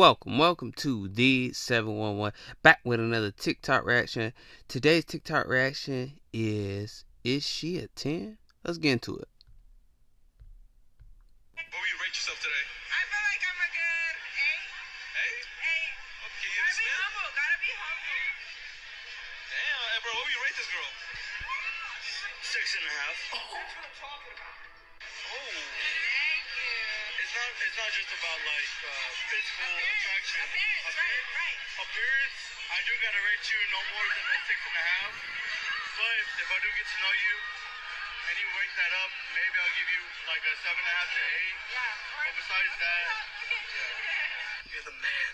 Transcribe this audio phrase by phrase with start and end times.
[0.00, 2.32] Welcome, welcome to the 711.
[2.62, 4.32] Back with another TikTok reaction.
[4.66, 8.38] Today's TikTok reaction is Is she a 10?
[8.64, 9.28] Let's get into it.
[11.52, 12.64] What will you rate yourself today?
[12.88, 14.64] I feel like I'm a good eight.
[15.20, 15.44] Eight?
[15.68, 15.92] Eight.
[15.92, 17.28] Okay, you Gotta be humble.
[17.36, 18.24] Gotta be humble.
[19.52, 20.90] Damn, hey, bro, what will you rate this girl?
[22.56, 23.16] Six and a half.
[23.36, 23.52] Oh.
[23.52, 24.59] That's what I'm talking about.
[27.70, 27.94] It's not.
[27.94, 30.42] Just about like uh, physical attraction.
[30.42, 31.58] Appearance, right, right.
[31.86, 32.38] Appearance.
[32.66, 35.14] I do gotta rate you no more than a six and a half.
[35.94, 37.34] But if I do get to know you,
[38.26, 41.10] and you rank that up, maybe I'll give you like a seven and a half
[41.14, 41.58] to eight.
[41.70, 41.94] Yeah.
[42.10, 43.06] But besides that,
[43.54, 45.32] yeah, you're the man.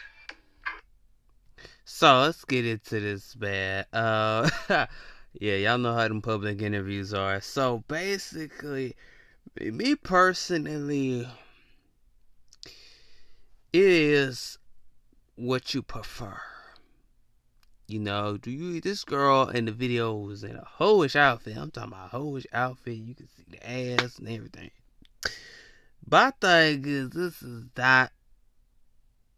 [1.89, 3.89] So let's get into this, man.
[3.97, 4.45] Uh,
[5.41, 7.41] yeah, y'all know how them public interviews are.
[7.41, 8.93] So basically,
[9.57, 11.46] me personally, it
[13.77, 14.59] is
[15.35, 16.41] what you prefer.
[17.87, 21.57] You know, do you this girl in the video was in a hoish outfit?
[21.57, 22.97] I'm talking about a hoish outfit.
[22.97, 24.71] You can see the ass and everything.
[26.07, 28.11] But I think is this is not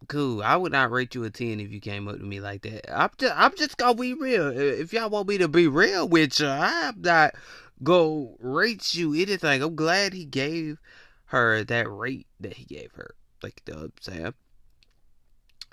[0.07, 0.43] cool.
[0.43, 2.91] I would not rate you a ten if you came up to me like that.
[2.91, 4.49] I'm just I'm just gonna be real.
[4.49, 7.35] If y'all want me to be real with you, I'm not
[7.83, 9.63] gonna rate you anything.
[9.63, 10.79] I'm glad he gave
[11.27, 13.15] her that rate that he gave her.
[13.43, 14.35] Like I'm saying?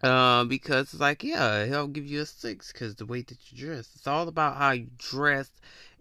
[0.03, 3.65] Um, because it's like, yeah, he'll give you a six because the way that you
[3.65, 3.89] dress.
[3.95, 5.49] It's all about how you dress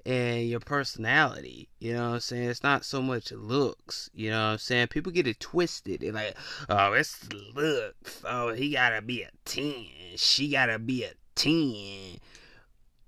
[0.05, 1.69] and your personality.
[1.79, 2.51] You know what I'm saying?
[2.51, 4.11] It's not so much looks.
[4.12, 4.89] You know what I'm saying?
[4.89, 6.01] People get it twisted.
[6.01, 6.37] They're like,
[6.69, 8.23] oh, it's looks.
[8.25, 9.87] Oh, he gotta be a 10.
[10.17, 12.19] She gotta be a 10.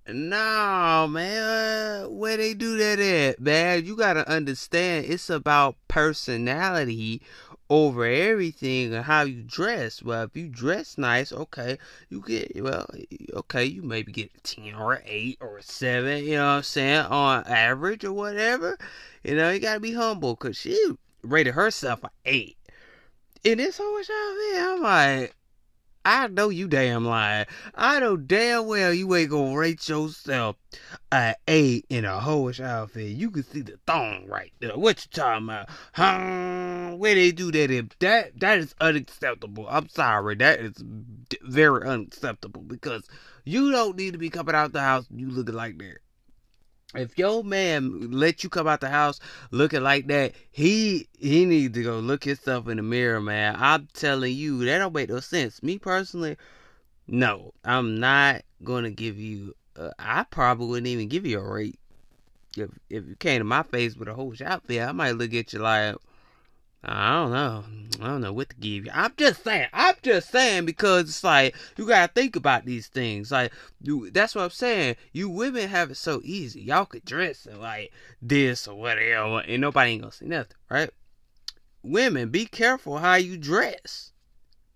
[0.08, 2.16] No, man.
[2.16, 3.84] Where they do that at, man?
[3.84, 7.22] You gotta understand it's about personality
[7.68, 10.02] over everything and how you dress.
[10.02, 11.78] Well, if you dress nice, okay,
[12.08, 12.88] you get well,
[13.34, 16.24] okay, you maybe get a ten or an eight or a seven.
[16.24, 18.78] You know what I'm saying on average or whatever.
[19.24, 20.78] You know, you gotta be humble because she
[21.22, 22.56] rated herself an eight.
[23.44, 25.36] And this whole outfit, I'm like,
[26.06, 27.46] I know you damn lying.
[27.74, 30.54] I know damn well you ain't gonna rate yourself
[31.10, 33.08] a eight in a hoish outfit.
[33.08, 34.76] You can see the thong right there.
[34.76, 35.68] What you talking about?
[35.94, 36.94] Huh?
[36.94, 37.72] Where they do that?
[37.72, 37.90] In?
[37.98, 39.66] That that is unacceptable.
[39.68, 40.36] I'm sorry.
[40.36, 40.74] That is
[41.42, 43.08] very unacceptable because
[43.44, 45.98] you don't need to be coming out the house and you looking like that.
[46.94, 49.18] If your man let you come out the house
[49.50, 53.56] looking like that, he he needs to go look himself in the mirror, man.
[53.58, 55.62] I'm telling you, that don't make no sense.
[55.62, 56.36] Me personally,
[57.08, 59.54] no, I'm not gonna give you.
[59.76, 61.78] Uh, I probably wouldn't even give you a rate.
[62.56, 65.52] If if you came to my face with a whole outfit, I might look at
[65.52, 65.96] you like,
[66.84, 67.64] I don't know,
[68.00, 68.90] I don't know what to give you.
[68.94, 73.32] I'm just saying, I'm just saying because it's like you gotta think about these things.
[73.32, 74.96] Like you, that's what I'm saying.
[75.12, 76.62] You women have it so easy.
[76.62, 77.92] Y'all could dress and like
[78.22, 80.90] this or whatever, and nobody ain't gonna see nothing, right?
[81.82, 84.12] Women, be careful how you dress,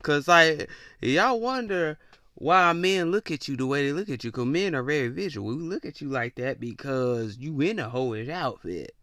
[0.03, 0.69] cause like
[1.01, 1.99] y'all wonder
[2.35, 4.33] why men look at you the way they look at you.
[4.33, 5.49] Cause men are very visual.
[5.49, 8.95] We look at you like that because you in a hoish outfit.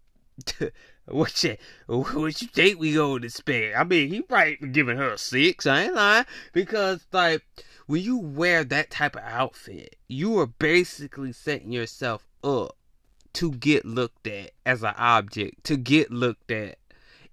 [1.08, 1.58] what you
[1.88, 3.76] what you think we going to spend?
[3.76, 5.66] I mean, he probably giving her a six.
[5.66, 7.44] I ain't lying because like
[7.86, 12.76] when you wear that type of outfit, you are basically setting yourself up
[13.34, 16.78] to get looked at as an object, to get looked at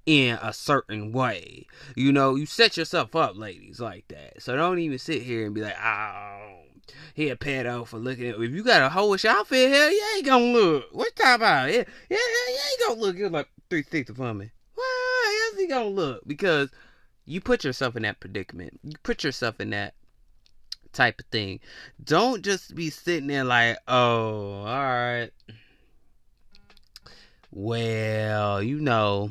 [0.06, 1.66] in a certain way.
[1.96, 4.42] You know, you set yourself up, ladies, like that.
[4.42, 6.58] So don't even sit here and be like, oh,
[7.14, 8.40] he a pedo for looking at.
[8.40, 10.88] If you got a hoish outfit, hell, you ain't gonna look.
[10.92, 11.72] What you talking about?
[11.72, 13.16] Yeah, yeah, yeah, you ain't gonna look.
[13.16, 14.50] You're like three sixty for me.
[14.74, 16.26] Why else he gonna look?
[16.26, 16.70] Because
[17.26, 18.80] you put yourself in that predicament.
[18.82, 19.94] You put yourself in that
[20.92, 21.60] type of thing.
[22.02, 25.30] Don't just be sitting there like, oh, all right.
[27.50, 29.30] Well, you know,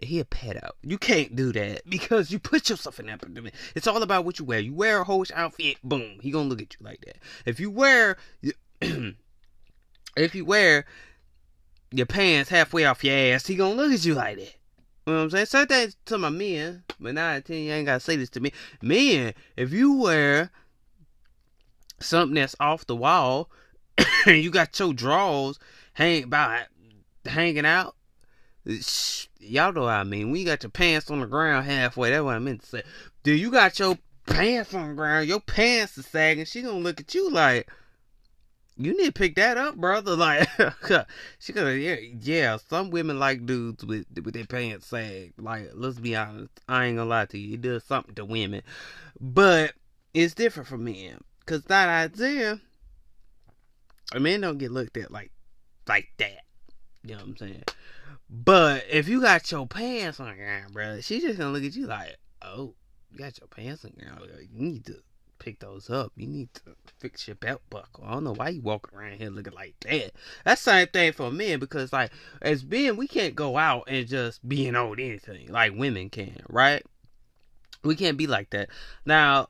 [0.00, 0.70] he a pedo.
[0.82, 3.54] You can't do that because you put yourself in that predicament.
[3.74, 4.58] It's all about what you wear.
[4.58, 7.16] You wear a whole outfit, boom, he gonna look at you like that.
[7.46, 8.16] If you wear,
[8.82, 10.86] if you wear
[11.92, 14.54] your pants halfway off your ass, he gonna look at you like that.
[15.06, 15.46] You know what I'm saying?
[15.46, 18.40] Say that to my men, but now I tell you, ain't gotta say this to
[18.40, 18.52] me.
[18.82, 20.50] Men, if you wear
[21.98, 23.50] something that's off the wall,
[24.26, 25.58] and you got your drawers
[25.94, 26.66] hang about
[27.26, 27.96] hanging out,
[28.68, 29.26] Shh.
[29.40, 30.30] y'all know what I mean.
[30.30, 32.82] When you got your pants on the ground halfway, that's what I meant to say.
[33.22, 37.00] Dude, you got your pants on the ground, your pants are sagging, she gonna look
[37.00, 37.68] at you like,
[38.80, 40.16] you need to pick that up, brother.
[40.20, 40.48] Like,
[41.38, 42.56] she could, yeah, yeah.
[42.68, 45.34] Some women like dudes with with their pants sag.
[45.38, 46.60] Like, let's be honest.
[46.68, 47.54] I ain't gonna lie to you.
[47.54, 48.62] It does something to women,
[49.20, 49.74] but
[50.14, 51.20] it's different for men.
[51.46, 52.60] Cause that idea,
[54.12, 55.32] a men don't get looked at like
[55.86, 56.44] like that.
[57.02, 57.64] You know what I'm saying?
[58.28, 60.36] But if you got your pants on,
[60.72, 62.74] bro, she just gonna look at you like, oh,
[63.10, 64.26] you got your pants on, girl.
[64.40, 65.02] You need to
[65.38, 66.12] pick those up.
[66.16, 68.04] You need to fix your belt buckle.
[68.06, 70.12] I don't know why you walking around here looking like that.
[70.44, 72.12] That's the same thing for men because, like,
[72.42, 76.42] as men, we can't go out and just be in old anything like women can,
[76.48, 76.84] right?
[77.82, 78.68] We can't be like that.
[79.06, 79.48] Now,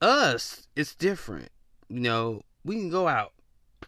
[0.00, 1.48] us, it's different.
[1.88, 3.32] You know, we can go out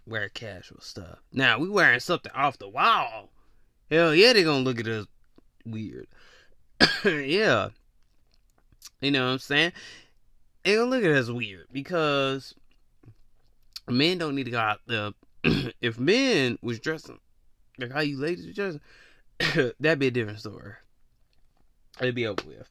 [0.07, 1.19] wear casual stuff.
[1.33, 3.31] Now, we wearing something off the wall.
[3.91, 5.07] Hell yeah, they gonna look at us
[5.65, 6.09] weird.
[7.05, 7.69] yeah.
[9.01, 9.73] You know what I'm saying?
[10.65, 12.55] They gonna look at us weird because
[13.88, 15.11] men don't need to go out there.
[15.81, 17.19] if men was dressing
[17.79, 18.81] like how you ladies are dressing,
[19.81, 20.73] that'd be a different story.
[22.00, 22.69] It'd be over with.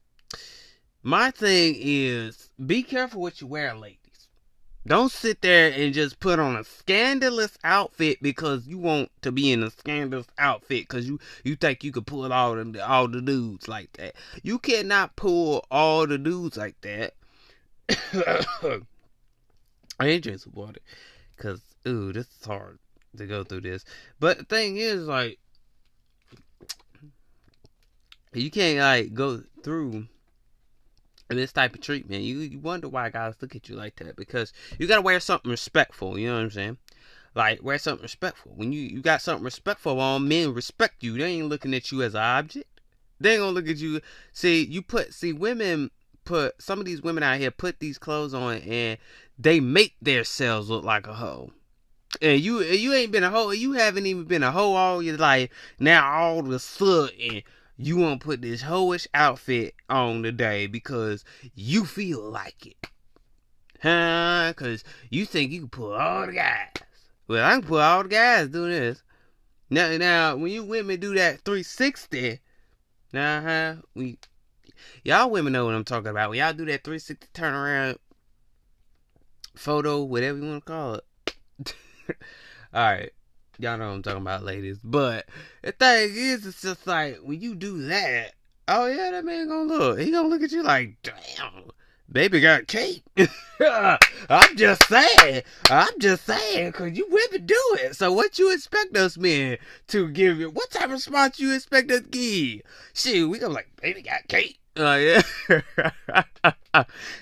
[1.04, 3.98] My thing is be careful what you wear, ladies.
[4.86, 9.52] Don't sit there and just put on a scandalous outfit because you want to be
[9.52, 13.22] in a scandalous outfit because you you think you could pull all the all the
[13.22, 14.16] dudes like that.
[14.42, 17.14] You cannot pull all the dudes like that.
[20.02, 20.80] I ain't drink some water
[21.38, 22.80] because ooh, this is hard
[23.18, 23.86] to go through this.
[24.20, 25.38] But the thing is, like,
[28.34, 30.08] you can't like go through
[31.30, 34.52] this type of treatment, you, you wonder why guys look at you like that because
[34.80, 36.18] you gotta wear something respectful.
[36.18, 36.78] You know what I'm saying?
[37.36, 38.54] Like wear something respectful.
[38.56, 41.18] When you you got something respectful on, men respect you.
[41.18, 42.82] They ain't looking at you as an object.
[43.20, 44.02] They ain't gonna look at you.
[44.34, 45.92] See, you put see women
[46.24, 48.98] put some of these women out here put these clothes on and
[49.42, 51.52] they make themselves look like a hoe.
[52.22, 53.52] And you you ain't been a hoe.
[53.52, 55.50] You haven't even been a hoe all your life.
[55.80, 57.42] Now all of a sudden
[57.78, 61.24] you want to put this hoish outfit on today because
[61.56, 62.88] you feel like it.
[63.82, 64.54] Huh?
[64.56, 66.68] Because you think you can pull all the guys.
[67.28, 69.02] Well, I can pull all the guys doing this.
[69.70, 72.40] Now, now, when you women do that 360,
[73.14, 73.76] now, huh?
[73.96, 74.20] We,
[75.04, 76.30] y'all women know what I'm talking about.
[76.30, 77.98] When y'all do that 360 turnaround
[79.56, 81.06] photo, whatever you want to call it.
[82.74, 83.12] all right.
[83.60, 84.80] Y'all know what I'm talking about, ladies.
[84.84, 85.28] But
[85.62, 88.34] the thing is, it's just like when you do that,
[88.68, 90.00] oh yeah, that man gonna look.
[90.00, 91.72] He gonna look at you like, damn,
[92.12, 93.04] baby got cake.
[93.60, 95.44] I'm just saying.
[95.70, 97.96] I'm just saying, cause you women do it.
[97.96, 99.58] So what you expect us men
[99.90, 100.50] to give you?
[100.50, 102.62] What type of response you expect us to give?
[102.94, 104.61] Shit, we gonna like, baby got cake.
[104.78, 105.22] Oh yeah,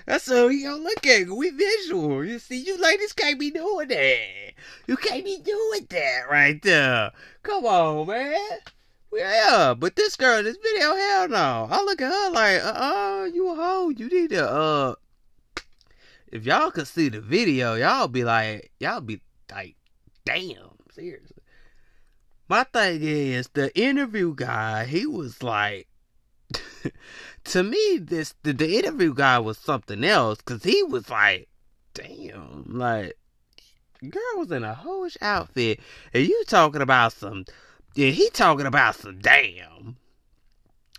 [0.06, 1.28] that's we gonna look at.
[1.28, 2.24] We visual.
[2.24, 4.52] You see, you ladies can't be doing that.
[4.86, 7.10] You can't be doing that right there.
[7.42, 8.58] Come on, man.
[9.12, 11.68] Yeah, but this girl in this video, hell no.
[11.68, 13.88] I look at her like, uh, uh you a hoe.
[13.88, 14.94] You need to, uh,
[16.30, 19.20] if y'all could see the video, y'all be like, y'all be
[19.50, 19.74] like,
[20.24, 21.42] damn, seriously.
[22.48, 25.88] My thing is, the interview guy, he was like.
[27.44, 31.48] to me, this the, the interview guy was something else because he was like,
[31.94, 33.16] damn, like
[34.08, 35.80] girl was in a hoish outfit,
[36.14, 37.44] and you talking about some,
[37.94, 39.96] yeah, he talking about some damn.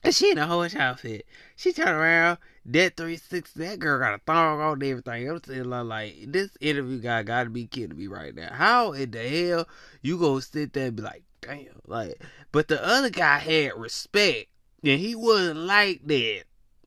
[0.03, 1.27] And she in a hoish outfit.
[1.56, 5.29] She turned around, that 360, that girl got a thong on everything.
[5.29, 8.51] I'm saying, like, this interview guy gotta be kidding me right now.
[8.51, 9.67] How in the hell
[10.01, 11.81] you gonna sit there and be like, damn?
[11.86, 14.48] Like, but the other guy had respect
[14.81, 16.43] yeah, he wasn't like that.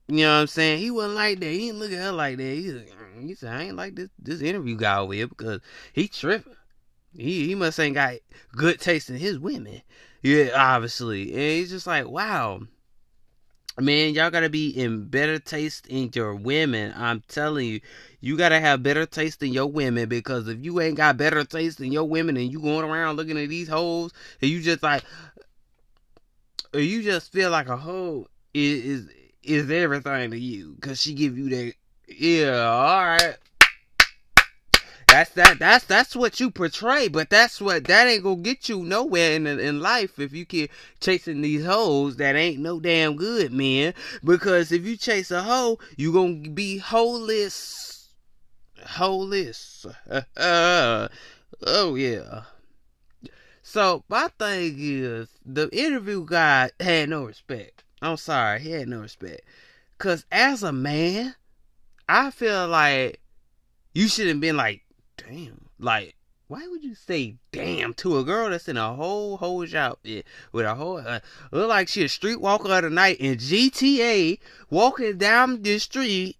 [0.07, 0.81] You know what I'm saying?
[0.81, 1.47] He wasn't like that.
[1.47, 2.43] He didn't look at her like that.
[2.43, 5.61] He, mm, he said, I ain't like this this interview guy over here because
[5.93, 6.57] he tripping.
[7.17, 8.15] He he must ain't got
[8.53, 9.81] good taste in his women.
[10.23, 11.33] Yeah, obviously.
[11.33, 12.61] And he's just like, wow.
[13.81, 16.93] Man, y'all gotta be in better taste in your women.
[16.97, 17.81] I'm telling you,
[18.21, 21.81] you gotta have better taste in your women because if you ain't got better taste
[21.81, 25.03] in your women and you going around looking at these hoes and you just like,
[26.75, 29.09] or you just feel like a hoe is is,
[29.43, 31.73] is everything to you because she give you that
[32.09, 33.37] yeah all right
[35.15, 38.83] that's that that's that's what you portray but that's what that ain't gonna get you
[38.83, 43.53] nowhere in in life if you keep chasing these hoes that ain't no damn good
[43.53, 43.95] man.
[44.25, 48.09] Because if you chase a hoe you gonna be holeless
[48.85, 51.09] holeless uh,
[51.67, 52.43] oh yeah
[53.67, 57.83] so my thing is, the interview guy had no respect.
[58.03, 59.41] I'm sorry, he had no respect.
[59.97, 61.35] Cause as a man,
[62.07, 63.21] I feel like
[63.95, 64.83] you should have been like,
[65.17, 66.15] damn, like
[66.47, 70.67] why would you say damn to a girl that's in a whole hoish outfit with
[70.67, 75.63] a whole uh, look like she a streetwalker of the night in GTA walking down
[75.63, 76.37] the street?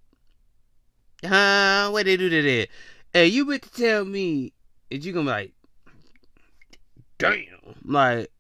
[1.25, 1.89] Huh?
[1.91, 2.69] What they do to that?
[3.15, 4.53] Hey, you better tell me
[4.91, 5.53] that you gonna be like,
[7.19, 8.31] damn, like,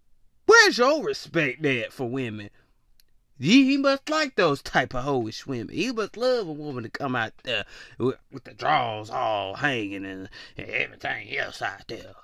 [0.47, 2.51] where's your respect at for women?
[3.39, 5.75] He, he must like those type of hoish women.
[5.75, 7.65] He must love a woman to come out there
[7.99, 12.15] with, with the drawers all hanging and, and everything else out there.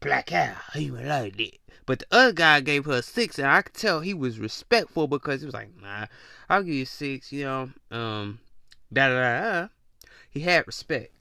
[0.00, 1.58] Black hair, he would like that.
[1.84, 5.40] But the other guy gave her six, and I could tell he was respectful because
[5.40, 6.06] he was like, nah,
[6.48, 8.40] I'll give you six, you know, um,
[8.92, 9.60] da da.
[9.60, 9.68] da.
[10.30, 11.12] He had respect.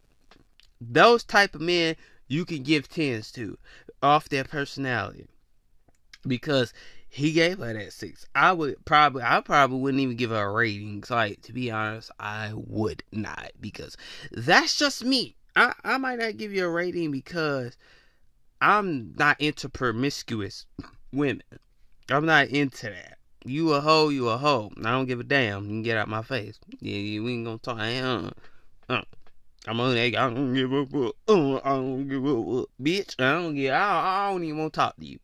[0.79, 1.96] Those type of men
[2.27, 3.58] you can give tens to
[4.01, 5.27] off their personality
[6.25, 6.74] because
[7.10, 8.25] he gave her that six.
[8.34, 11.03] I would probably, I probably wouldn't even give her a rating.
[11.10, 13.98] Like to be honest, I would not because
[14.31, 15.36] that's just me.
[15.55, 17.77] I I might not give you a rating because
[18.62, 20.65] I'm not into promiscuous
[21.12, 21.43] women.
[22.10, 23.17] I'm not into that.
[23.43, 24.72] You a hoe, you a hoe.
[24.77, 25.63] I don't give a damn.
[25.63, 26.60] You can get out my face.
[26.79, 27.79] Yeah, we ain't gonna talk.
[27.79, 28.29] Uh,
[28.93, 29.01] uh.
[29.68, 30.15] I'm on that.
[30.15, 31.15] I don't give a fuck.
[31.27, 32.70] Uh, I don't give a fuck.
[32.82, 33.74] Bitch, I don't give.
[33.74, 35.20] I, I don't even want to talk to you.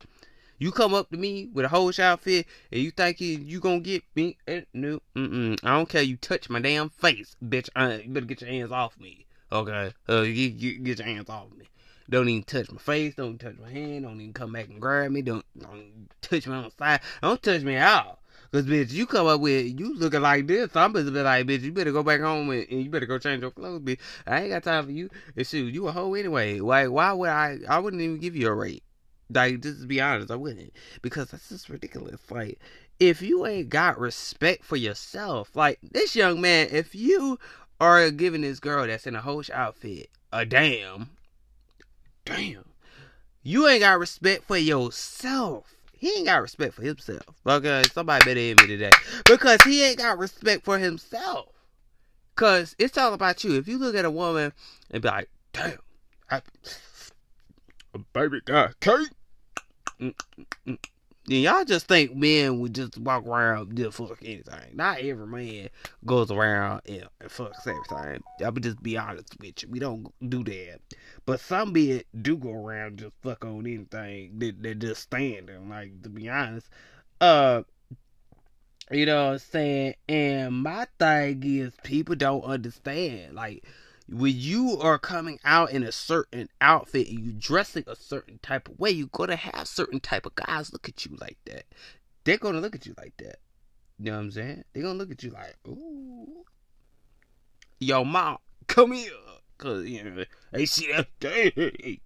[0.59, 4.03] You come up to me with a whole outfit and you think you, gonna get
[4.15, 4.37] me?
[4.47, 5.59] Eh, no, mm-mm.
[5.63, 6.01] I don't care.
[6.01, 7.69] You touch my damn face, bitch.
[7.75, 9.27] Uh, you better get your hands off me.
[9.51, 11.65] Okay, uh, get your hands off me.
[12.09, 13.15] Don't even touch my face.
[13.15, 14.03] Don't touch my hand.
[14.03, 15.21] Don't even come back and grab me.
[15.21, 17.01] Don't don't touch me on the side.
[17.21, 18.19] Don't touch me out.
[18.51, 20.75] Cause bitch, you come up with you looking like this.
[20.75, 23.17] I'm gonna be like, bitch, you better go back home and, and you better go
[23.17, 23.99] change your clothes, bitch.
[24.25, 25.09] I ain't got time for you.
[25.35, 26.59] And shoot, you a hoe anyway.
[26.61, 26.87] Why?
[26.87, 27.59] Why would I?
[27.67, 28.83] I wouldn't even give you a rate.
[29.29, 32.21] Like, just to be honest, I wouldn't because that's just ridiculous.
[32.31, 32.59] Like,
[32.99, 37.37] if you ain't got respect for yourself, like this young man, if you
[37.79, 41.09] are giving this girl that's in a Hosh outfit a damn,
[42.25, 42.65] damn,
[43.43, 45.76] you ain't got respect for yourself.
[45.97, 47.25] He ain't got respect for himself.
[47.45, 48.91] Okay, somebody better hit me today
[49.25, 51.49] because he ain't got respect for himself.
[52.35, 53.55] Cause it's all about you.
[53.55, 54.53] If you look at a woman
[54.91, 55.79] and be like, damn,
[56.29, 56.41] I,
[57.95, 59.09] a baby got cake.
[61.27, 64.75] Then y'all just think men would just walk around just fuck anything.
[64.75, 65.69] Not every man
[66.05, 68.23] goes around and, and fucks everything.
[68.43, 69.69] I would just be honest with you.
[69.69, 70.79] We don't do that.
[71.25, 75.69] But some men do go around just fuck on anything that they just standing.
[75.69, 76.69] Like to be honest.
[77.19, 77.63] Uh
[78.89, 79.95] you know what I'm saying?
[80.07, 83.35] And my thing is people don't understand.
[83.35, 83.65] Like
[84.09, 88.69] when you are coming out in a certain outfit and you dressing a certain type
[88.69, 91.65] of way, you're gonna have certain type of guys look at you like that.
[92.23, 93.39] They're gonna look at you like that.
[93.99, 94.63] You know what I'm saying?
[94.73, 96.45] They're gonna look at you like, ooh,
[97.79, 98.37] yo, mom,
[98.67, 99.11] come here,
[99.57, 101.99] cause you know they see that thing.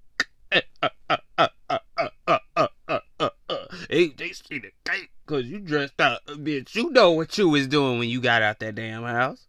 [3.89, 6.75] They, they see the cake cause you dressed up, bitch.
[6.75, 9.47] You know what you was doing when you got out that damn house.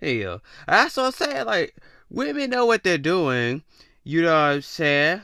[0.00, 1.46] Hell, that's what I'm saying.
[1.46, 1.76] Like,
[2.08, 3.62] women know what they're doing.
[4.04, 5.22] You know what I'm saying?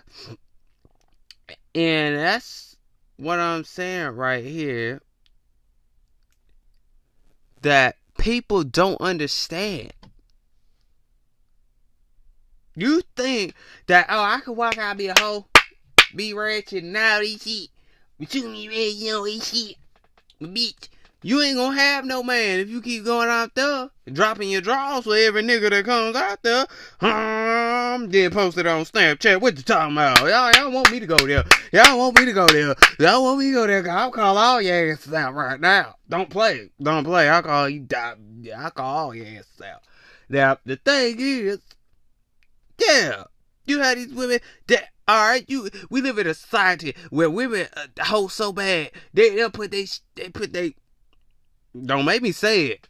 [1.74, 2.76] And that's
[3.16, 5.00] what I'm saying right here.
[7.62, 9.92] That people don't understand.
[12.74, 13.54] You think
[13.86, 15.46] that, oh, I could walk out be a hoe,
[16.14, 17.70] be ratchet and all these shit.
[18.18, 19.76] But you ain't ready, you know, this shit.
[20.40, 20.88] Bitch,
[21.26, 25.02] you ain't gonna have no man if you keep going out there dropping your drawers
[25.02, 26.66] for every nigga that comes out there.
[27.00, 29.40] Um, then post it on Snapchat.
[29.40, 30.20] What you talking about?
[30.20, 31.42] Y'all, y'all want me to go there?
[31.72, 32.76] Y'all want me to go there?
[33.00, 33.90] Y'all want me to go there?
[33.90, 35.96] I'll call all your asses out right now.
[36.08, 36.70] Don't play.
[36.80, 37.28] Don't play.
[37.28, 37.88] I'll call you.
[37.92, 39.82] I'll call all your asses out.
[40.28, 41.58] Now the thing is,
[42.78, 43.24] yeah,
[43.64, 44.90] you have these women that.
[45.08, 45.70] All right, you.
[45.90, 48.92] We live in a society where women uh, hold so bad.
[49.12, 50.74] They they'll put they they put they
[51.84, 52.88] don't make me say it.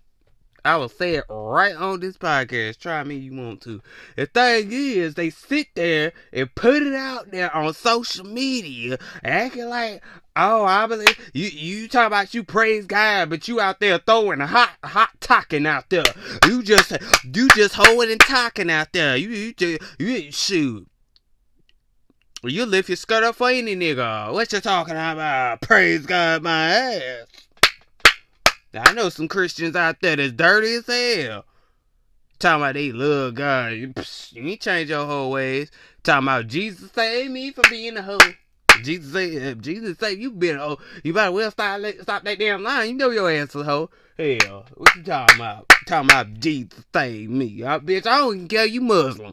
[0.66, 2.78] I will say it right on this podcast.
[2.78, 3.80] Try me you want to.
[4.16, 9.68] The thing is, they sit there and put it out there on social media, acting
[9.68, 10.02] like,
[10.34, 11.46] oh, I believe you.
[11.46, 15.66] You talk about you praise God, but you out there throwing a hot, hot talking
[15.66, 16.02] out there.
[16.48, 16.90] You just,
[17.22, 19.16] you just holding and talking out there.
[19.16, 20.88] You, you just, you shoot.
[22.42, 24.32] You lift your skirt up for any nigga.
[24.32, 25.60] What you talking about?
[25.60, 27.45] Praise God, my ass.
[28.76, 31.44] I know some Christians out there that's dirty as hell.
[32.38, 33.72] Talking about they love God.
[33.72, 33.94] You
[34.36, 35.70] ain't change your whole ways.
[36.02, 38.18] Talking about Jesus saved me from being a hoe.
[38.82, 40.78] Jesus say, Jesus say you been a hoe.
[41.02, 42.90] You better well stop, stop that damn line.
[42.90, 43.90] You know your ass a hoe.
[44.18, 45.66] Hell, what you talking about?
[45.86, 47.62] Talking about Jesus saved me.
[47.62, 49.32] Uh, bitch, I don't even care you Muslim.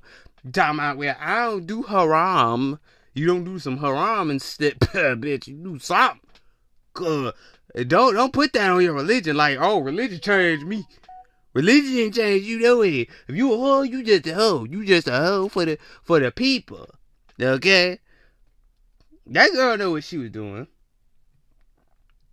[0.51, 2.79] Talking about well, I don't do haram.
[3.13, 5.47] You don't do some haram and step, bitch.
[5.47, 6.21] You do something.
[6.93, 7.33] Cause
[7.74, 9.36] don't don't put that on your religion.
[9.36, 10.86] Like, oh, religion changed me.
[11.53, 13.10] Religion ain't changed you know it.
[13.27, 14.65] If you a hoe, you just a hoe.
[14.65, 16.88] You just a hoe for the for the people.
[17.39, 18.00] Okay?
[19.27, 20.68] That girl know what she was doing.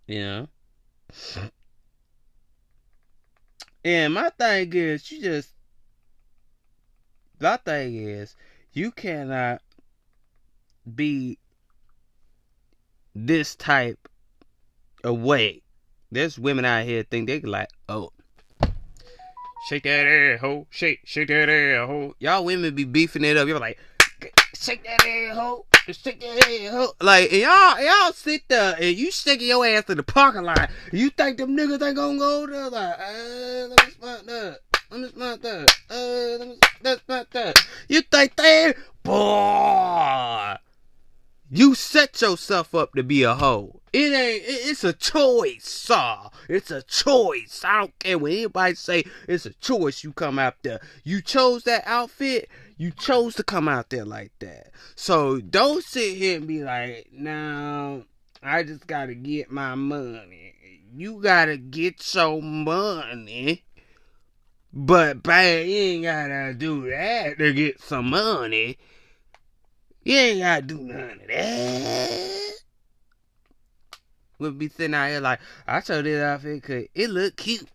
[0.07, 0.47] You know?
[3.83, 5.49] And my thing is, you just
[7.39, 8.35] my thing is,
[8.73, 9.61] you cannot
[10.95, 11.39] be
[13.15, 14.07] this type
[15.03, 15.63] of way.
[16.11, 18.11] There's women out here think they like, oh,
[19.67, 22.15] shake that ass, ho, shake, shake that ass, ho.
[22.19, 23.47] Y'all women be beefing it up.
[23.47, 23.79] You're like,
[24.53, 26.93] shake that ass, ho, shake that ass, ho.
[27.01, 30.69] Like, y'all, y'all sit there and you shaking your ass in the parking lot.
[30.91, 32.69] You think them niggas ain't gonna go there?
[32.69, 34.59] Like, uh, let me spot that.
[34.89, 35.75] Let me spot that.
[35.89, 37.55] Uh, let me let's spot that.
[37.87, 40.57] You think they, boy?
[41.53, 43.81] You set yourself up to be a hoe.
[43.91, 44.43] It ain't.
[44.45, 46.29] It's a choice, sir.
[46.47, 47.63] It's a choice.
[47.65, 49.03] I don't care what anybody say.
[49.27, 50.01] It's a choice.
[50.01, 50.79] You come out there.
[51.03, 52.47] You chose that outfit.
[52.77, 54.71] You chose to come out there like that.
[54.95, 58.05] So don't sit here and be like, "No,
[58.41, 60.55] I just gotta get my money."
[60.95, 63.65] You gotta get your money.
[64.71, 68.77] But bang, you ain't gotta do that to get some money.
[70.03, 72.51] You ain't gotta do none of that.
[74.39, 77.67] We'll be sitting out here like, I chose this outfit cause it look cute.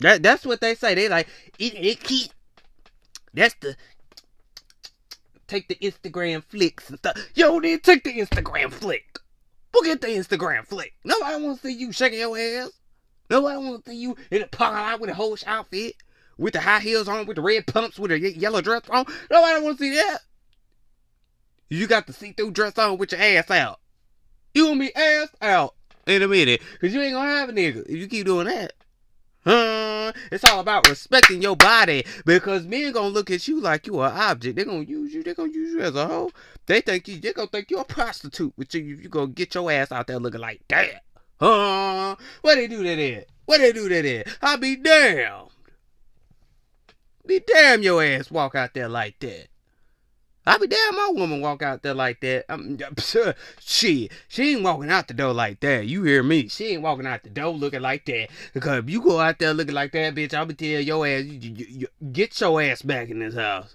[0.00, 0.94] That that's what they say.
[0.94, 2.30] They like it it cute.
[3.32, 3.76] That's the
[5.46, 7.16] take the Instagram flicks and stuff.
[7.34, 9.18] Yo, then take the Instagram flick.
[9.72, 10.94] Forget the Instagram flick.
[11.04, 12.70] Nobody wants to see you shaking your ass.
[13.30, 15.94] Nobody wants to see you in the parking lot with a whole outfit,
[16.38, 19.04] with the high heels on, with the red pumps, with a yellow dress on.
[19.30, 20.18] Nobody wants to see that.
[21.68, 23.80] You got the see-through dress on with your ass out.
[24.54, 25.74] You gonna be ass out
[26.06, 28.72] in a minute, cause you ain't gonna have a nigga if you keep doing that.
[29.44, 30.12] Huh?
[30.32, 34.12] It's all about respecting your body because men gonna look at you like you an
[34.12, 34.56] object.
[34.56, 35.22] They're gonna use you.
[35.22, 36.30] They're gonna use you as a hoe.
[36.66, 37.20] They think you.
[37.20, 38.52] They gonna think you're a prostitute.
[38.58, 41.02] But you, you gonna get your ass out there looking like that.
[41.38, 42.16] Huh?
[42.42, 43.26] What they do that that?
[43.44, 44.36] What they do that that?
[44.42, 45.50] I be damned.
[47.24, 49.46] Be damn your ass walk out there like that.
[50.46, 52.44] I be damn my woman walk out there like that.
[52.48, 52.78] I'm,
[53.60, 55.86] shit, she ain't walking out the door like that.
[55.86, 56.46] You hear me?
[56.48, 58.28] She ain't walking out the door looking like that.
[58.54, 61.24] Because if you go out there looking like that, bitch, I'll be tell your ass,
[61.24, 63.74] you, you, you, get your ass back in this house.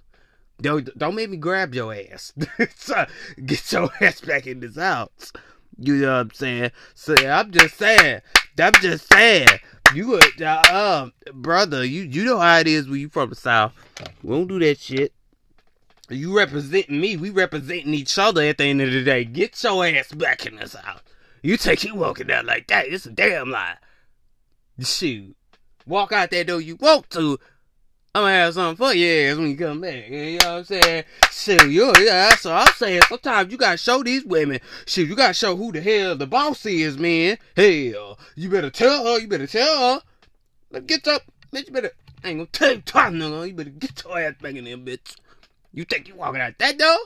[0.61, 2.33] Don't, don't make me grab your ass.
[3.45, 5.33] Get your ass back in this house.
[5.79, 6.71] You know what I'm saying?
[6.93, 8.21] So I'm just saying.
[8.59, 9.47] I'm just saying.
[9.95, 13.73] You, uh, um, brother, you you know how it is when you from the south.
[14.23, 15.13] We don't do that shit.
[16.11, 17.17] You representing me.
[17.17, 19.23] We representing each other at the end of the day.
[19.25, 21.01] Get your ass back in this house.
[21.41, 22.87] You take you walking out like that.
[22.87, 23.77] It's a damn lie.
[24.79, 25.35] Shoot.
[25.85, 27.39] Walk out that door you want to.
[28.13, 30.09] I'm gonna have something for your ass when you come back.
[30.09, 31.03] You know what I'm saying?
[31.31, 33.01] Shoot, you, yeah, that's what I'm saying.
[33.07, 34.59] Sometimes you gotta show these women.
[34.85, 37.37] Shoot, you gotta show who the hell the boss is, man.
[37.55, 39.19] Hell, you better tell her.
[39.19, 40.01] You better tell her.
[40.71, 41.21] Let's get up.
[41.53, 41.91] Bitch, you better.
[42.21, 43.47] I ain't gonna tell you twice, nigga.
[43.47, 45.15] You better get your ass back in there, bitch.
[45.73, 46.97] You think you walking out that door?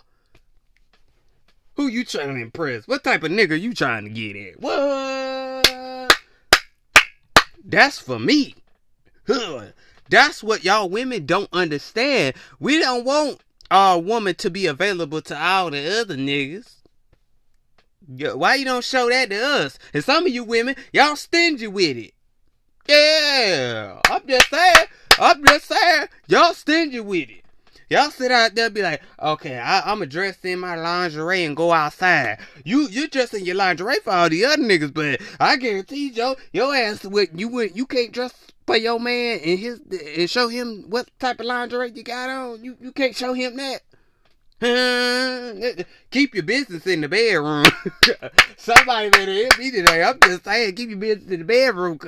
[1.75, 2.87] Who you trying to impress?
[2.87, 4.59] What type of nigga you trying to get at?
[4.59, 6.17] What?
[7.63, 8.55] That's for me.
[9.27, 9.65] Huh.
[10.09, 12.35] That's what y'all women don't understand.
[12.59, 16.75] We don't want our woman to be available to all the other niggas.
[18.07, 19.79] Why you don't show that to us?
[19.93, 22.13] And some of you women, y'all stingy with it.
[22.87, 24.87] Yeah, I'm just saying.
[25.19, 26.07] I'm just saying.
[26.27, 27.44] Y'all stingy with it.
[27.89, 31.55] Y'all sit out there be like, okay, I, I'm gonna dress in my lingerie and
[31.55, 32.39] go outside.
[32.63, 36.35] You you dress in your lingerie for all the other niggas, but I guarantee yo
[36.51, 38.33] your ass would you would you can't dress
[38.65, 39.79] for your man and his
[40.17, 42.63] and show him what type of lingerie you got on.
[42.63, 43.81] You you can't show him that.
[44.61, 47.65] Keep your business in the bedroom.
[48.57, 50.01] Somebody better hit me today.
[50.01, 51.99] I'm just saying, keep your business in the bedroom.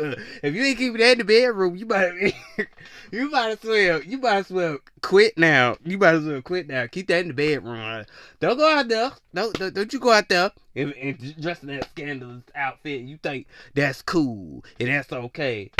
[0.42, 2.34] If you ain't keeping that in the bedroom, you might,
[3.12, 5.76] you might as well, you might as well quit now.
[5.84, 6.88] You might as well quit now.
[6.88, 8.06] Keep that in the bedroom.
[8.40, 9.12] Don't go out there.
[9.34, 13.02] Don't don't, don't you go out there and, and dress in that scandalous outfit.
[13.02, 15.72] You think that's cool and that's okay.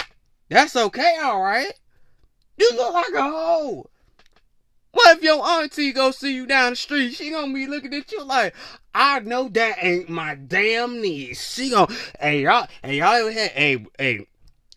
[0.50, 1.72] That's okay, all right.
[2.58, 3.90] You look like a hoe.
[5.10, 7.14] If your auntie go see you down the street?
[7.14, 8.54] She gonna be looking at you like,
[8.94, 11.54] I know that ain't my damn niece.
[11.54, 14.28] She gonna, hey y'all, hey y'all ever had, hey, hey,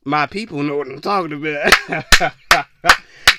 [0.04, 1.72] my people know what I'm talking about.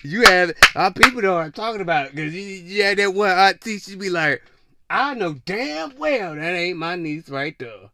[0.04, 3.30] you have our people know what I'm talking about because you, you had that one
[3.30, 3.80] auntie.
[3.80, 4.44] She be like,
[4.90, 7.90] I know damn well that ain't my niece right there.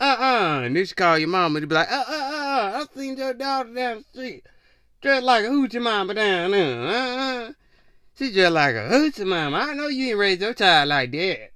[0.00, 2.80] Uh uh And then she call your mama to be like, uh uh uh.
[2.80, 4.46] I seen your daughter down the street,
[5.02, 6.80] Dressed like a hoochie mama down there.
[6.80, 7.52] Uh uh.
[8.18, 9.56] She just like a hoochie mama.
[9.56, 11.52] I know you ain't raised your child like that.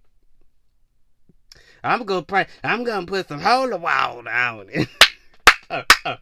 [1.84, 2.46] I'm gonna pray.
[2.64, 4.88] I'm gonna put some holy water on it.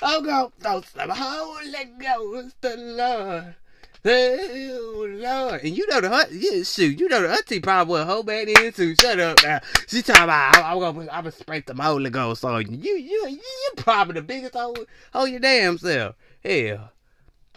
[0.00, 3.54] I'm gonna throw some Holy Ghost to Lord.
[4.04, 8.22] Lord, and you know the hut, yeah, shoot, you know the auntie probably was whole
[8.22, 8.94] bad in too.
[8.94, 9.60] Shut up now.
[9.88, 12.78] She talking about I'm, I'm gonna I'm gonna spray some Holy Ghost on you.
[12.78, 13.40] You you you,
[13.76, 14.74] probably the biggest hoe
[15.14, 16.14] on your damn self.
[16.42, 16.92] Hell.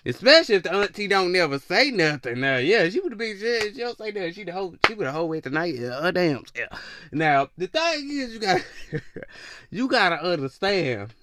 [0.05, 2.39] Especially if the auntie don't never say nothing.
[2.39, 4.33] Now, yeah, she would have been she, she don't say nothing.
[4.33, 5.75] She the whole she would have whole way tonight.
[5.75, 6.81] Yeah, her damn self.
[7.11, 8.61] Now, the thing is you got
[9.69, 11.13] you gotta understand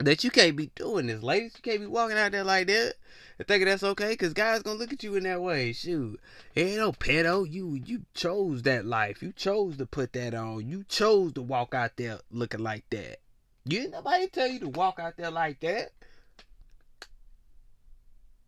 [0.00, 1.54] that you can't be doing this, ladies.
[1.56, 2.94] You can't be walking out there like that
[3.38, 5.72] and thinking that's okay, because guys gonna look at you in that way.
[5.72, 6.20] Shoot,
[6.56, 7.50] ain't no pedo.
[7.50, 9.22] You you chose that life.
[9.22, 10.68] You chose to put that on.
[10.68, 13.18] You chose to walk out there looking like that.
[13.64, 15.92] You nobody tell you to walk out there like that,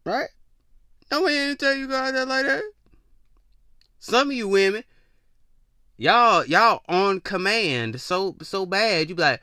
[0.06, 0.28] right?
[1.10, 2.62] Nobody didn't tell you guys that like that.
[3.98, 4.84] Some of you women,
[5.96, 9.08] y'all y'all on command so so bad.
[9.08, 9.42] You be like,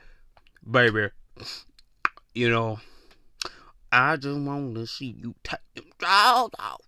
[0.68, 1.10] baby
[2.34, 2.80] you know,
[3.92, 6.80] I just want to see you take them drawers off.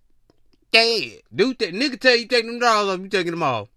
[0.73, 3.69] Yeah, dude, that nigga tell you take them drawers off, you taking them off.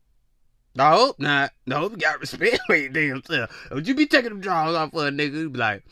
[0.79, 1.53] I hope not.
[1.67, 3.71] No, you got respect for your damn self.
[3.71, 5.35] Would you be taking them drawers off for a nigga?
[5.35, 5.85] You be like,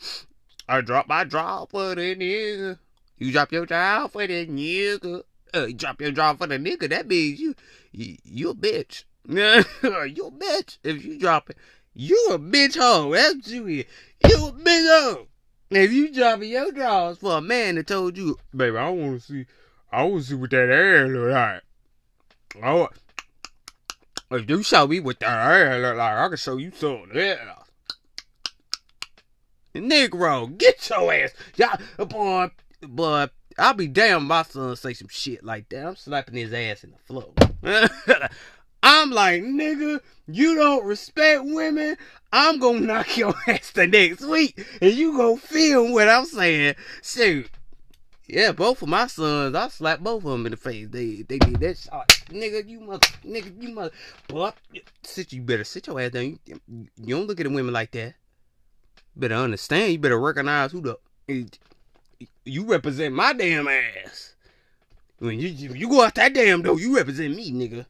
[0.67, 2.77] I drop my draw for the nigga.
[3.19, 5.23] You drop your draw for the nigga.
[5.53, 6.89] Uh, drop your draw for the nigga.
[6.89, 7.55] That means you,
[7.91, 9.03] you, you a bitch.
[9.27, 11.57] you a bitch if you drop it.
[11.93, 13.11] You a bitch hoe.
[13.13, 13.85] That's you is.
[14.25, 15.27] You a bitch hoe.
[15.69, 19.27] If you dropping your drawers for a man that told you, baby, I want to
[19.27, 19.45] see,
[19.91, 21.61] I want to see what that air look like.
[22.55, 22.91] Want,
[24.31, 27.67] if you show me what that air look like, I can show you something else.
[29.75, 32.49] Negro, get your ass, y'all, boy,
[32.81, 33.27] boy.
[33.57, 35.85] I'll be damn my son say some shit like that.
[35.85, 37.33] I'm slapping his ass in the floor.
[38.83, 41.97] I'm like, nigga, you don't respect women.
[42.31, 46.75] I'm gonna knock your ass the next week, and you gonna feel what I'm saying.
[47.03, 47.49] Shoot,
[48.29, 50.87] yeah, both of my sons, I slapped both of them in the face.
[50.89, 51.91] They they did that shit.
[52.29, 53.91] Nigga, you must, nigga, you mother.
[54.27, 54.55] But
[55.03, 56.39] sit, you better sit your ass down.
[56.45, 58.13] You, you don't look at the women like that.
[59.15, 59.91] Better understand.
[59.91, 60.97] You better recognize who the
[62.45, 64.35] you represent my damn ass.
[65.19, 67.85] When you you go out that damn door, you represent me, nigga.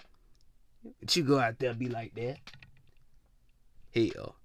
[1.00, 2.38] But you go out there be like that.
[3.94, 4.36] Hell.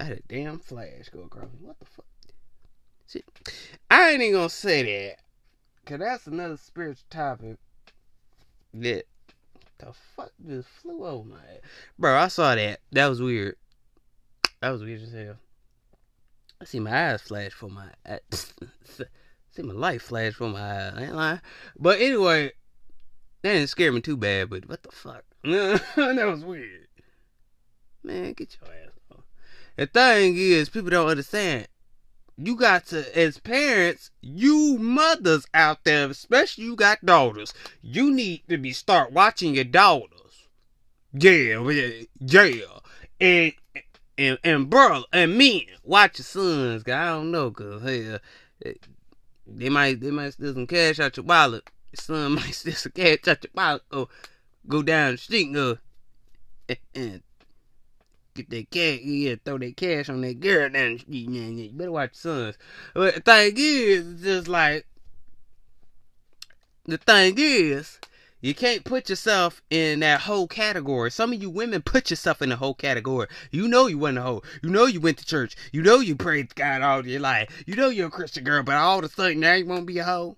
[0.00, 1.58] I had a damn flash go across me.
[1.62, 2.04] What the fuck?
[3.08, 3.24] Shit.
[3.90, 5.16] I ain't even gonna say that.
[5.86, 7.56] Cause that's another spiritual topic
[8.74, 9.04] that
[9.78, 11.62] the fuck just flew over my head.
[11.98, 12.80] Bro, I saw that.
[12.92, 13.56] That was weird.
[14.60, 15.36] That was weird as hell.
[16.60, 17.88] I see my eyes flash for my
[18.30, 20.92] see my light flash for my eyes.
[20.96, 21.40] I ain't lying.
[21.78, 22.52] But anyway,
[23.42, 25.24] that didn't scare me too bad, but what the fuck?
[25.44, 26.88] that was weird.
[28.02, 29.24] Man, get your ass off.
[29.76, 31.68] The thing is, people don't understand.
[32.36, 38.42] You got to, as parents, you mothers out there, especially you got daughters, you need
[38.48, 40.48] to be start watching your daughters.
[41.12, 41.60] Yeah,
[42.20, 42.60] yeah.
[43.20, 43.52] And
[44.18, 46.82] and and bro and men, watch your sons.
[46.82, 48.18] Cause I don't know, cause hey, uh,
[48.64, 48.72] eh,
[49.46, 52.92] they might they might steal some cash out your wallet your son might steal some
[52.92, 54.08] cash out your pocket or
[54.66, 55.78] go down the street and go
[56.68, 57.22] and, and
[58.34, 61.28] get that cash, yeah, throw that cash on that girl down the street.
[61.30, 62.58] Yeah, you better watch your sons.
[62.94, 64.86] But the thing is, it's just like,
[66.84, 67.98] the thing is,
[68.40, 71.10] you can't put yourself in that whole category.
[71.10, 73.26] Some of you women put yourself in the whole category.
[73.50, 74.42] You know you went a hoe.
[74.62, 75.56] You know you went to church.
[75.72, 77.64] You know you prayed to God all your life.
[77.66, 79.98] You know you're a Christian girl, but all of a sudden now you won't be
[79.98, 80.36] a hoe.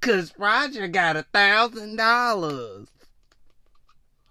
[0.00, 2.88] Cause Roger got a thousand dollars.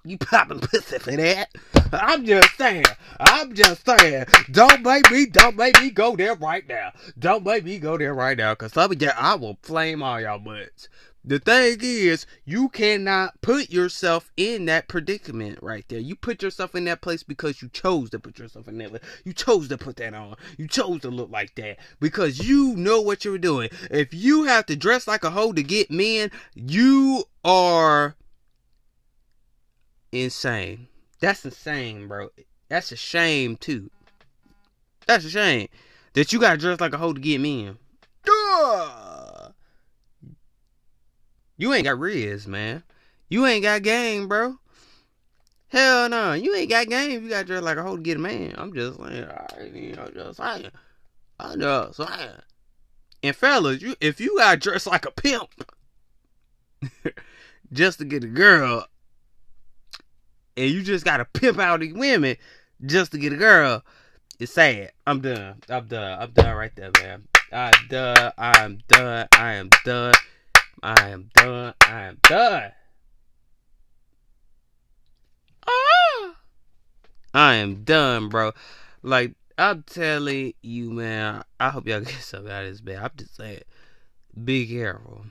[0.03, 1.49] You popping pussy for that?
[1.91, 2.85] I'm just saying.
[3.19, 4.25] I'm just saying.
[4.51, 6.91] Don't make me, don't make me go there right now.
[7.17, 8.53] Don't make me go there right now.
[8.53, 10.89] Cause some of you, I will flame all y'all butts.
[11.27, 15.99] The thing is, you cannot put yourself in that predicament right there.
[15.99, 19.01] You put yourself in that place because you chose to put yourself in that.
[19.23, 20.35] You chose to put that on.
[20.59, 23.69] You chose to look like that because you know what you're doing.
[23.89, 28.15] If you have to dress like a hoe to get men, you are
[30.11, 30.87] insane.
[31.21, 32.29] That's insane, bro.
[32.69, 33.89] That's a shame too.
[35.07, 35.69] That's a shame.
[36.13, 37.79] that you gotta dress like a hoe to get men.
[38.23, 39.04] Duh.
[41.57, 42.83] You ain't got riz, man.
[43.29, 44.57] You ain't got game, bro.
[45.69, 47.23] Hell no, you ain't got game.
[47.23, 48.53] You gotta dress like a hoe to get a man.
[48.57, 49.27] I'm just saying.
[49.27, 50.71] I'm just saying.
[51.39, 52.31] I'm just saying.
[53.23, 55.49] And fellas, you if you gotta dress like a pimp
[57.73, 58.85] just to get a girl,
[60.55, 62.37] and you just gotta pimp out these women
[62.85, 63.83] just to get a girl,
[64.39, 64.91] it's sad.
[65.07, 65.61] I'm done.
[65.69, 66.21] I'm done.
[66.21, 67.23] I'm done right there, man.
[67.51, 68.31] I'm done.
[68.37, 69.27] I'm done.
[69.31, 70.13] I am done.
[70.85, 71.73] I am done.
[71.81, 72.71] I am done.
[75.67, 76.35] Ah.
[77.33, 78.51] I am done, bro.
[79.01, 81.41] Like I'm telling you, man.
[81.59, 83.03] I hope y'all get something out of this, man.
[83.03, 83.61] I'm just saying,
[84.43, 85.25] be careful.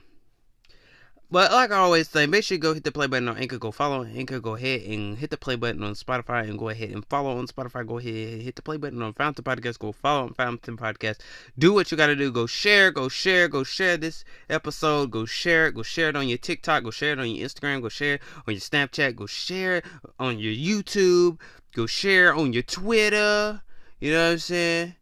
[1.31, 3.57] But like I always say, make sure you go hit the play button on Anchor.
[3.57, 4.39] Go follow Anchor.
[4.39, 7.47] Go ahead and hit the play button on Spotify and go ahead and follow on
[7.47, 7.85] Spotify.
[7.85, 9.79] Go ahead and hit the play button on Fountain Podcast.
[9.79, 11.17] Go follow on Fountain Podcast.
[11.57, 12.31] Do what you got to do.
[12.31, 12.91] Go share.
[12.91, 13.47] Go share.
[13.47, 15.09] Go share this episode.
[15.09, 15.75] Go share it.
[15.75, 16.83] Go share it on your TikTok.
[16.83, 17.81] Go share it on your Instagram.
[17.81, 19.15] Go share it on your Snapchat.
[19.15, 19.85] Go share it
[20.19, 21.39] on your YouTube.
[21.73, 23.61] Go share it on your Twitter.
[23.99, 24.95] You know what I'm saying?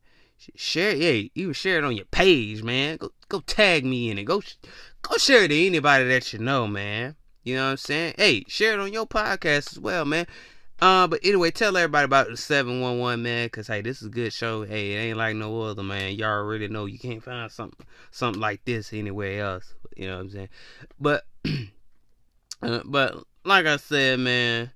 [0.56, 2.98] Share, yeah, even share it on your page, man.
[2.98, 4.24] Go, go tag me in it.
[4.24, 4.42] Go,
[5.02, 7.16] go share it to anybody that you know, man.
[7.44, 8.16] You know what I'm saying?
[8.18, 10.28] Hey, share it on your podcast as well, man.
[10.82, 14.34] Uh, but anyway, tell everybody about the 711, man, because, hey, this is a good
[14.34, 14.64] show.
[14.64, 16.16] Hey, it ain't like no other, man.
[16.16, 19.74] Y'all already know you can't find something something like this anywhere else.
[19.96, 20.50] You know what I'm saying?
[21.00, 21.24] But,
[22.62, 24.72] uh, but like I said, man,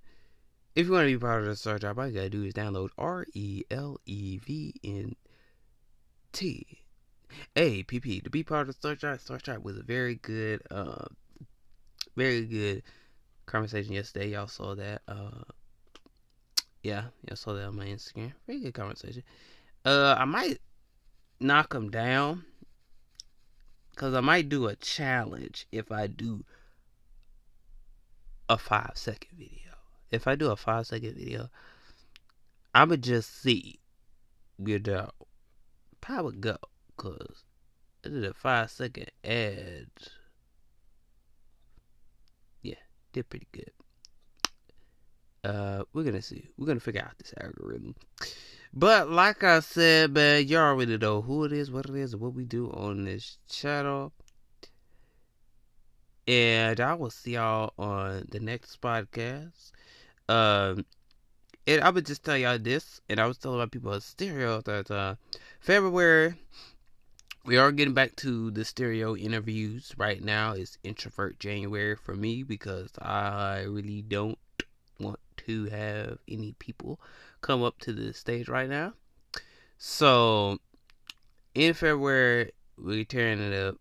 [0.75, 2.43] if you want to be part of the search app, all you got to do
[2.43, 5.15] is download R E L E V N
[6.38, 6.84] T
[7.56, 9.19] A P P to be part of the search app.
[9.19, 11.06] Search app was a very good, uh,
[12.15, 12.84] very good
[13.47, 14.30] conversation yesterday.
[14.30, 15.02] Y'all saw that.
[15.08, 15.41] Uh,
[16.84, 18.34] yeah, y'all saw that on my Instagram.
[18.45, 19.23] Very good conversation.
[19.84, 20.60] Uh, I might
[21.39, 22.45] knock them down
[23.89, 26.45] because I might do a challenge if I do
[28.47, 29.73] a five second video.
[30.12, 31.50] If I do a five second video,
[32.76, 33.80] I'ma just see,
[34.63, 35.10] you know,
[36.08, 36.56] how would go
[36.96, 37.43] because
[38.06, 39.88] I did a five second ad.
[42.62, 42.76] Yeah,
[43.12, 43.72] did pretty good.
[45.43, 46.48] Uh, we're gonna see.
[46.58, 47.93] We're gonna figure out this algorithm.
[48.74, 52.22] But like I said, man, y'all already know who it is, what it is, and
[52.22, 54.13] what we do on this channel.
[56.26, 59.72] And I will see y'all on the next podcast.
[60.30, 60.86] Um,
[61.67, 64.62] and I would just tell y'all this, and I was telling my people on stereo
[64.62, 65.15] that uh,
[65.60, 66.36] February
[67.45, 70.51] we are getting back to the stereo interviews right now.
[70.51, 74.38] It's introvert January for me because I really don't
[74.99, 76.99] want to have any people
[77.39, 78.93] come up to the stage right now.
[79.77, 80.58] So
[81.56, 83.75] in February we're tearing it up.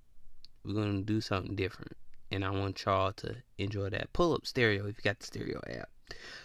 [0.64, 1.96] We're gonna do something different,
[2.30, 4.12] and I want y'all to enjoy that.
[4.12, 5.88] Pull up stereo if you got the stereo app.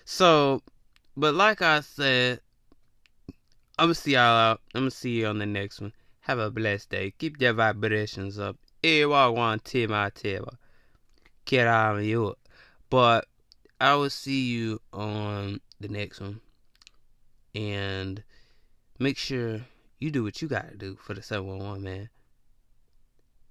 [0.06, 0.62] So,
[1.17, 2.41] but like I said,
[3.78, 4.62] I'm gonna see y'all out.
[4.76, 5.93] I'm gonna see you on the next one.
[6.21, 7.13] Have a blessed day.
[7.17, 8.58] Keep your vibrations up.
[8.84, 10.58] Ewa want tema tema.
[11.45, 12.36] Get out of you.
[12.89, 13.26] But
[13.80, 16.41] I will see you on the next one.
[17.56, 18.24] And
[19.00, 19.62] make sure
[20.00, 22.10] you do what you gotta do for the 711, man.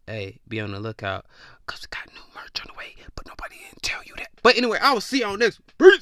[0.07, 1.27] Hey, be on the lookout.
[1.67, 4.29] Cause we got new merch on the way, but nobody didn't tell you that.
[4.43, 5.61] But anyway, I will see y'all next.
[5.79, 5.99] Peace!